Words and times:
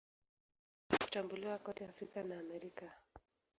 Amepata 0.89 1.05
kutambuliwa 1.07 1.57
kote 1.59 1.85
Afrika 1.85 2.23
na 2.23 2.39
Amerika. 2.39 2.91